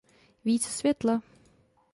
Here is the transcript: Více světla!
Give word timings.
Více 0.45 0.69
světla! 0.71 1.21